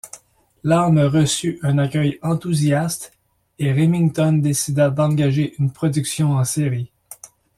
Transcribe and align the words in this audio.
L'arme 0.63 1.01
reçut 1.01 1.59
un 1.61 1.77
accueil 1.77 2.17
enthousiaste 2.23 3.11
et 3.59 3.71
Remington 3.71 4.33
décida 4.33 4.89
d'engager 4.89 5.53
une 5.59 5.71
production 5.71 6.31
en 6.33 6.43
série. 6.43 6.91